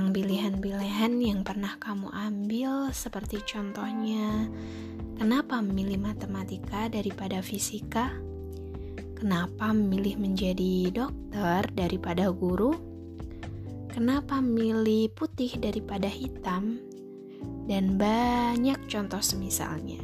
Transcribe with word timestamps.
tentang 0.00 0.16
pilihan-pilihan 0.16 1.12
yang 1.20 1.44
pernah 1.44 1.76
kamu 1.76 2.08
ambil, 2.08 2.88
seperti 2.88 3.44
contohnya, 3.44 4.48
kenapa 5.20 5.60
memilih 5.60 6.00
matematika 6.00 6.88
daripada 6.88 7.44
fisika? 7.44 8.08
Kenapa 9.20 9.76
memilih 9.76 10.16
menjadi 10.16 10.88
dokter 10.88 11.68
daripada 11.76 12.32
guru? 12.32 12.72
Kenapa 13.92 14.40
memilih 14.40 15.12
putih 15.12 15.60
daripada 15.60 16.08
hitam? 16.08 16.80
Dan 17.68 18.00
banyak 18.00 18.80
contoh 18.88 19.20
semisalnya. 19.20 20.00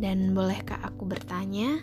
Dan 0.00 0.32
bolehkah 0.32 0.80
aku 0.80 1.04
bertanya, 1.04 1.76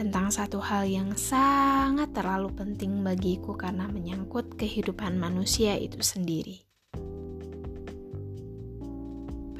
tentang 0.00 0.32
satu 0.32 0.64
hal 0.64 0.88
yang 0.88 1.12
sangat 1.12 2.16
terlalu 2.16 2.48
penting 2.56 3.04
bagiku 3.04 3.52
karena 3.52 3.84
menyangkut 3.84 4.56
kehidupan 4.56 5.20
manusia 5.20 5.76
itu 5.76 6.00
sendiri? 6.00 6.64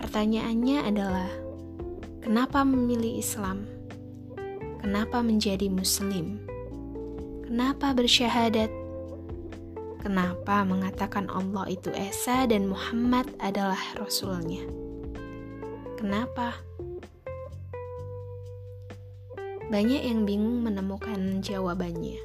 Pertanyaannya 0.00 0.78
adalah, 0.80 1.28
kenapa 2.24 2.64
memilih 2.64 3.20
Islam? 3.20 3.68
Kenapa 4.80 5.20
menjadi 5.20 5.68
Muslim? 5.68 6.40
Kenapa 7.44 7.92
bersyahadat? 7.92 8.72
Kenapa 10.00 10.64
mengatakan 10.64 11.28
Allah 11.28 11.68
itu 11.68 11.92
Esa 11.92 12.48
dan 12.48 12.64
Muhammad 12.64 13.28
adalah 13.44 13.76
Rasulnya? 14.00 14.64
Kenapa? 16.00 16.56
Banyak 19.70 20.02
yang 20.02 20.26
bingung 20.26 20.66
menemukan 20.66 21.38
jawabannya. 21.46 22.18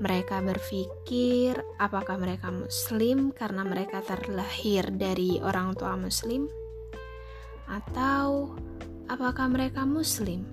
Mereka 0.00 0.40
berpikir, 0.40 1.60
apakah 1.76 2.16
mereka 2.16 2.48
Muslim 2.48 3.36
karena 3.36 3.68
mereka 3.68 4.00
terlahir 4.00 4.88
dari 4.96 5.36
orang 5.44 5.76
tua 5.76 6.00
Muslim, 6.00 6.48
atau 7.68 8.56
apakah 9.12 9.44
mereka 9.52 9.84
Muslim 9.84 10.48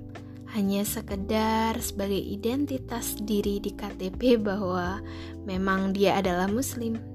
hanya 0.52 0.84
sekedar 0.88 1.80
sebagai 1.80 2.19
identitas 2.19 3.16
diri 3.19 3.64
di 3.64 3.72
KTP 3.75 4.39
bahwa 4.39 5.03
memang 5.44 5.91
dia 5.91 6.19
adalah 6.19 6.47
muslim. 6.47 7.14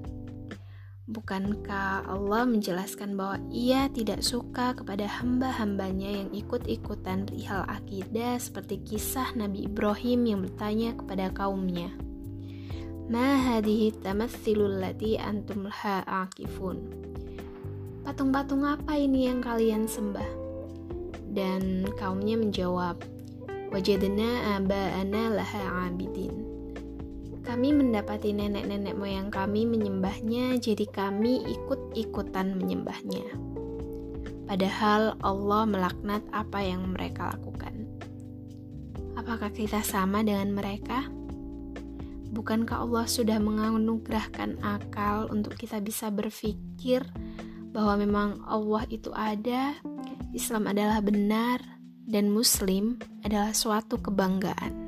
Bukankah 1.11 2.07
Allah 2.07 2.47
menjelaskan 2.47 3.19
bahwa 3.19 3.43
ia 3.51 3.91
tidak 3.91 4.23
suka 4.23 4.71
kepada 4.71 5.03
hamba-hambanya 5.03 6.23
yang 6.23 6.29
ikut-ikutan 6.31 7.27
rihal 7.27 7.67
akidah 7.67 8.39
seperti 8.39 8.79
kisah 8.79 9.35
Nabi 9.35 9.67
Ibrahim 9.67 10.23
yang 10.23 10.39
bertanya 10.47 10.95
kepada 10.95 11.27
kaumnya. 11.35 11.91
Ma 13.11 13.43
hadihi 13.43 13.91
tamathilul 13.99 14.79
lati 14.79 15.19
antum 15.19 15.67
akifun. 15.67 16.79
Patung-patung 18.07 18.63
apa 18.63 18.95
ini 18.95 19.27
yang 19.27 19.43
kalian 19.43 19.91
sembah? 19.91 20.31
Dan 21.27 21.91
kaumnya 21.99 22.39
menjawab, 22.39 23.03
Wajadna 23.67 24.59
aba'ana 24.59 25.31
laha 25.31 25.91
abidin. 25.91 26.50
Kami 27.41 27.73
mendapati 27.73 28.37
nenek-nenek 28.37 28.93
moyang 28.93 29.33
kami 29.33 29.65
menyembahnya, 29.65 30.61
jadi 30.61 30.85
kami 30.89 31.41
ikut-ikutan 31.49 32.53
menyembahnya. 32.53 33.25
Padahal 34.45 35.17
Allah 35.25 35.63
melaknat 35.65 36.21
apa 36.29 36.59
yang 36.61 36.93
mereka 36.93 37.33
lakukan. 37.33 37.87
Apakah 39.17 39.49
kita 39.49 39.81
sama 39.81 40.21
dengan 40.21 40.53
mereka? 40.53 41.07
Bukankah 42.31 42.83
Allah 42.83 43.05
sudah 43.09 43.41
menganugerahkan 43.41 44.61
akal 44.63 45.27
untuk 45.33 45.57
kita 45.57 45.81
bisa 45.83 46.07
berpikir 46.13 47.03
bahwa 47.71 47.95
memang 47.99 48.29
Allah 48.45 48.83
itu 48.91 49.09
ada, 49.15 49.75
Islam 50.31 50.67
adalah 50.67 50.99
benar, 51.03 51.59
dan 52.07 52.27
Muslim 52.31 52.99
adalah 53.23 53.55
suatu 53.55 53.99
kebanggaan. 53.99 54.80